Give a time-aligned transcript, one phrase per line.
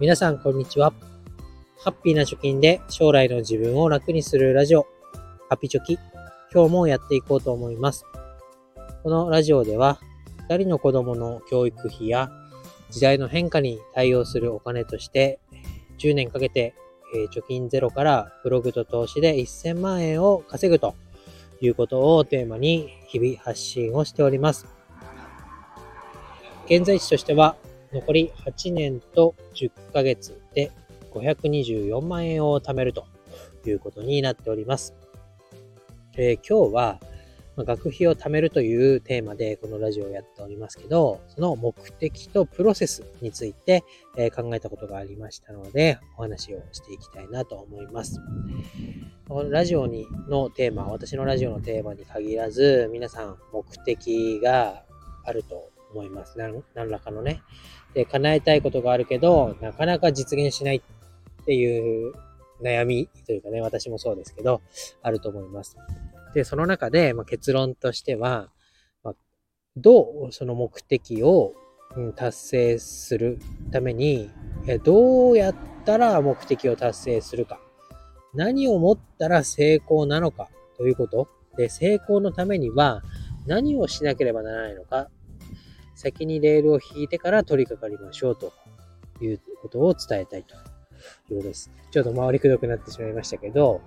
[0.00, 0.94] 皆さん、こんにちは。
[1.76, 4.86] ハッピーな貯金で将来の自分を楽にするラジオ、
[5.50, 5.98] ハピチョキ。
[6.50, 8.06] 今日もやっていこうと思います。
[9.02, 10.00] このラジオでは、
[10.48, 12.30] 2人の子供の教育費や
[12.88, 15.38] 時代の変化に対応するお金として、
[15.98, 16.72] 10年かけて
[17.34, 20.94] 貯金ゼロからブログと投資で1000万円を稼ぐと
[21.60, 24.66] いうことをテーマに日々発信をしております。
[26.64, 27.56] 現在地としては
[27.92, 30.70] 残り8年と10ヶ月で
[31.12, 33.06] 524万円を貯めると
[33.66, 34.94] いうことになっております。
[36.16, 37.00] えー、今日は
[37.56, 43.84] 学費を貯めるというテーマでこのラジオをやっておりますけど、その目的とプロセスについて、
[44.16, 48.20] え考えたことがありましたので、お話をしていきたいなと思います。
[49.28, 54.84] このラジオにのテーマ、私のラジオのテーマに限らず、皆さん目的が
[55.24, 56.38] あると思います。
[56.38, 57.42] 何らかのね。
[57.94, 62.14] で、叶えたいことがあるけど、なかなか実現しないっていう
[62.62, 64.60] 悩みというかね、私もそうですけど、
[65.02, 65.76] あると思います。
[66.34, 68.48] で、その中で、まあ、結論としては、
[69.02, 69.14] まあ、
[69.76, 71.54] どうその目的を、
[71.96, 73.38] うん、達成する
[73.72, 74.30] ために、
[74.84, 77.60] どうやったら目的を達成するか。
[78.32, 81.28] 何をもったら成功なのかということ。
[81.56, 83.02] で、成功のためには
[83.46, 85.08] 何をしなければならないのか
[86.00, 88.54] 先にレールを引いてから取り掛かりましょうと
[89.20, 91.70] いうことを伝えたいということです。
[91.90, 93.82] ちょっと回りくどくなってしまいましたけど、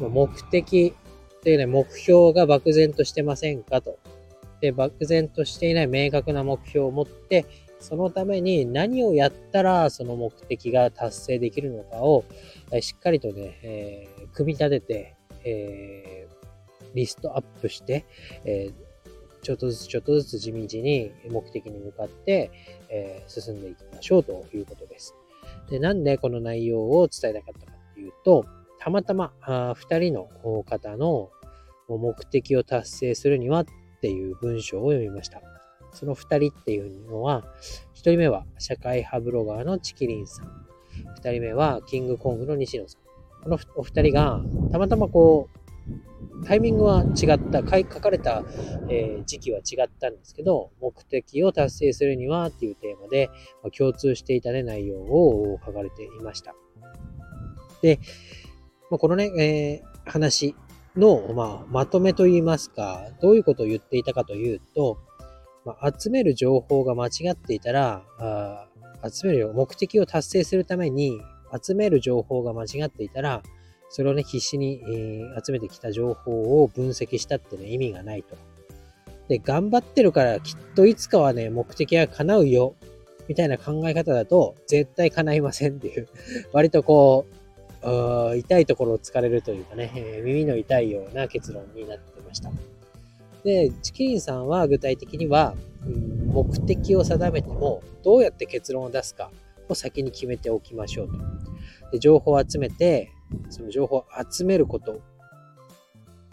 [0.00, 0.94] 目的
[1.42, 3.98] というね、目標が漠然としてませんかと。
[4.62, 7.44] で、漠然としていない明確な目標を持って、
[7.80, 12.24] そのために何をやったらその目的が達成できるのかを
[12.80, 18.06] しっかりとね、えー、組み立てて、えー、リストアップして、
[18.46, 18.91] えー
[19.42, 22.50] ちょっとずつちょっとずつ地道に目的に向かって、
[22.88, 25.14] えー、進んでいきましょうということです。
[25.68, 28.46] で、なんでこの内容を伝えたかったかっていうと、
[28.78, 30.28] たまたま2人の
[30.64, 31.30] 方の
[31.88, 33.66] 目的を達成するにはっ
[34.00, 35.40] ていう文章を読みました。
[35.92, 37.44] その2人っていうのは、
[37.94, 40.46] 1人目は社会派ブロガーのチキリンさん。
[41.20, 43.02] 2人目はキングコングの西野さん。
[43.42, 45.61] このお二人がたまたまこう
[46.44, 48.44] タイミングは違った、書かれた、
[48.88, 53.28] えー、時期は違ったんですけど、目的を達成するにはっていうテーマで、
[53.62, 56.54] まあ、共通していた、ね、内容を書かれていました。
[57.80, 57.98] で、
[58.90, 60.54] まあ、このね、えー、話
[60.96, 64.98] の、まあ、まとめといいますか、どういうことを言っていたかというと、
[65.64, 68.68] まあ、集める情報が間違っていたら、あ
[69.10, 71.20] 集める目的を達成するために
[71.60, 73.42] 集める情報が間違っていたら、
[73.92, 78.36] それをね、必死に、え、集めてきた情報を分析したってね、意味がないと。
[79.28, 82.74] で、頑張ってるからきっといつかはね、目的が叶うよ、
[83.28, 86.08] みたいな考え方だと、絶対叶いませんっていう、
[86.52, 87.26] 割とこ
[87.82, 92.50] う、痛いところを突かれるというかね、えー、耳の痛いような結論になってました。
[93.44, 95.54] で、チキリンさんは具体的には、
[95.86, 99.30] うん、目的を定めても、どうやって結論を出すか
[99.68, 101.12] を先に決めておきましょうと。
[101.92, 103.11] で情報を集めて、
[103.50, 105.00] その情報を集めること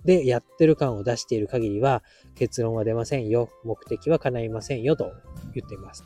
[0.05, 2.03] でやってる感を出している限りは
[2.35, 3.49] 結論は出ませんよ。
[3.63, 5.11] 目的は叶いませんよと
[5.53, 6.05] 言っています。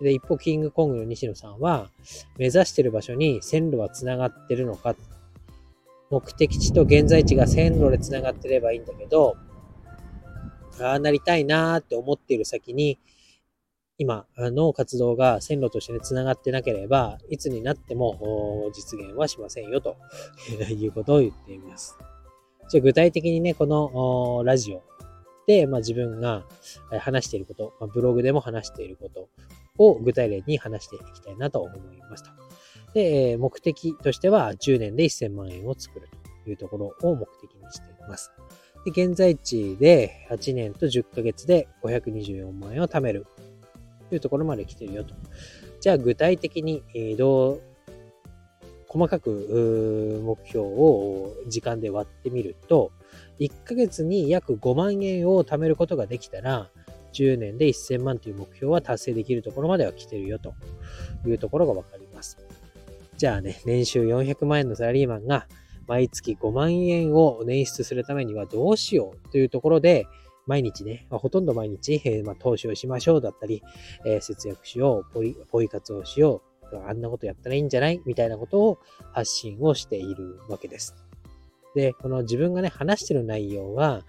[0.00, 1.88] で、一方、キングコングの西野さんは、
[2.36, 4.94] 目指してる場所に線路は繋がってるのか、
[6.10, 9.36] 目的地と現在地が線路で繋がってればいいんだけど、
[10.80, 12.98] ああなりたいなーって思っている先に、
[13.98, 19.96] 今の活動が線路としてね、繋がってなければ、いつになっても実現はしませんよ、と
[20.70, 21.96] いうことを言っています。
[22.68, 24.82] じゃ具体的にね、このラジオ
[25.46, 26.44] で、まあ、自分が
[26.98, 29.28] 話していること、ブログでも話していること
[29.78, 32.30] を具体例に話していきたいなと思いますと。
[32.92, 36.08] で、目的としては10年で1000万円を作る
[36.44, 38.30] というところを目的にしています。
[38.84, 43.26] で現在地で8年と10ヶ月で524万円を貯める
[44.08, 45.14] というところまで来てるよと。
[45.80, 47.62] じゃあ具体的に、えどう、
[48.88, 52.92] 細かく目標を時間で割ってみると、
[53.40, 56.70] 1ヶ月に約5万円を貯めることができたら、
[57.12, 60.54] 10年で1000万という目標は達成できるところまでは来てるよと
[61.26, 62.38] いうところがわかります。
[63.16, 65.46] じゃあね、年収400万円のサラリーマンが
[65.86, 70.06] 毎月5万円を捻出するためにはどうしようというところで、
[70.46, 73.62] 毎日ね、まあ、ほとんど毎日、えー、まあ、投資をしましょうだったり、
[74.04, 78.00] えー、節約しよう、ポイ、ポイ活をしよう、あんなことやったらいいんじゃない？
[78.06, 78.78] みたいなことを
[79.12, 80.96] 発信をしているわけです。
[81.74, 84.02] で、この自分がね、話してる内容は、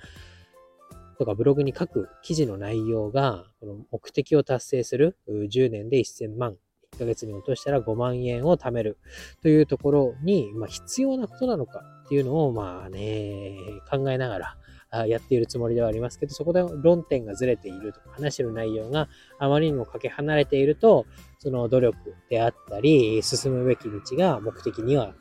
[1.20, 6.58] とかブログに書く記事の内容が、この目的を達成する10年で1000万
[6.94, 8.98] 1ヶ月に落としたら5万円を貯める
[9.42, 13.56] というところに、まあ、必要なことなのかっていうのを、まあね、
[13.90, 14.58] 考えながら、
[14.92, 21.06] やっているつもりではありますけど、そこで論点がずれているとか、話してる内容があまりにもかけ離れていると、
[21.40, 25.14] その努力であったり、進むべき道が目的には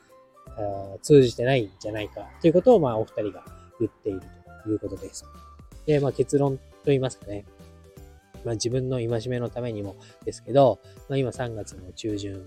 [1.02, 3.44] 通じてないんじゃないかということを、まあ、お二人が
[3.80, 4.20] 言っている
[4.64, 5.24] ということです。
[5.84, 7.44] で、まあ、結論と言いますかね。
[8.44, 10.78] まあ、自分の戒めのためにもですけど、
[11.08, 12.44] まあ、今3月の中旬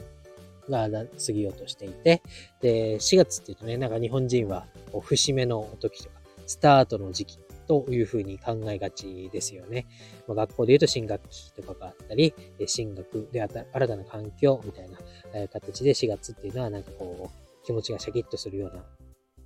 [0.70, 2.22] が過ぎようとしていて、
[2.62, 6.19] で、4月っていうとね、なんか日本人はこう節目の時とか、
[6.50, 9.86] スタートの時期というふうに考えがちですよね。
[10.28, 12.34] ま、学校で言うと新学期とかがあったり、
[12.66, 18.84] 進学で新たな環境みたいな形で4月っていうのはなんかこう気持ちがシャキッとするような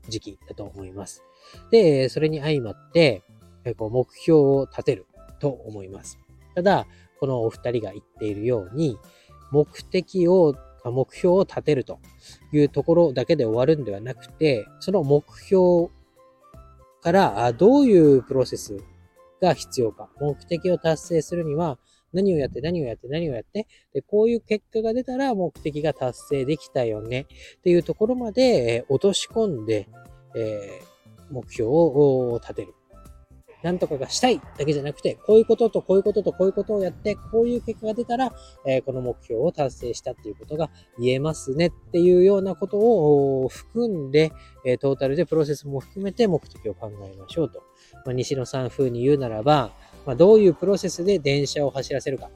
[0.08, 1.22] 時期だと思います。
[1.70, 3.24] で、それに相まって、
[3.78, 5.06] こう目標を立てる
[5.40, 6.18] と思います。
[6.56, 6.88] ただ、
[7.20, 8.98] このお二人が言っているように、
[9.52, 12.00] 目的を、目標を立てると
[12.52, 15.90] いうところだけで終わるんではなくて、その目標
[17.04, 18.78] からどういうプロセス
[19.42, 21.78] が必要か、目的を達成するには
[22.14, 27.28] 何をやって何をやって何をやって、で、こういう結果が出たら目的が達成できたよね
[27.58, 29.90] っていうところまで落とし込んで、
[30.36, 32.74] えー、目標を立てる。
[33.64, 38.34] なんとかがしたいだけじゃなくて、こういうこととこういうこととこういうことをやって、こういう結果が出たら、
[38.68, 40.70] え、この目標を達成したっていうことが
[41.00, 44.34] 言えますねっていうようなことを含んで、
[44.66, 47.64] え、トータルでプロセスも含めて目的を考えましょうと。
[48.06, 49.72] まあ、西野さん風に言うならば、
[50.06, 52.30] まあ、どういうプロセスで電車を走らせるか。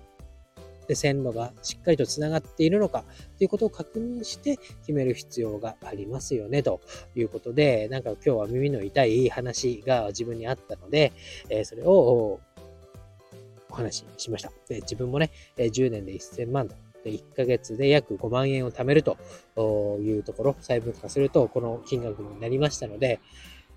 [0.88, 3.04] で、線路がしっかりと繋がっているのか
[3.38, 6.82] ということを確認して決める必要がありますよね、と
[7.16, 11.14] いうことで、なんか今日は耳の痛い話が自分にあったので、
[11.50, 12.40] え、それを
[13.70, 14.52] お話ししました。
[14.68, 16.76] で、自分もね、10年で1000万と
[17.08, 19.18] で、1ヶ月で約5万円を貯めると
[20.00, 23.20] いうところ、細分化するとこの金額になりましたので、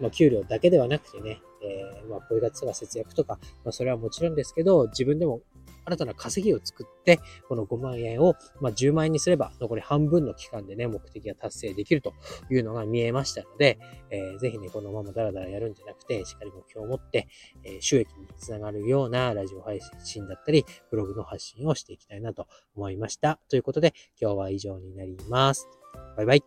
[0.00, 5.40] まあ、給料だけではなくてね、えー、まあ、ポイ活とか節約とか、まあ、それはもちろんですけど、自分でも
[5.84, 12.14] 新たな稼ぎを作って、この5万円を、ま、10万円にすれば、残り半分の期間でね、目的が達成できると
[12.50, 13.78] いうのが見えましたので、
[14.10, 17.28] えー、ぜひね、このままダラダラやるんじゃなくて、しっかり目標を持って、
[17.64, 23.38] え、収益につながるようなラジオ配信だったり、ブログの発信をしていきたいなと思いました。
[23.48, 25.68] ということで、今日は以上になります。
[26.16, 26.44] バイバイ。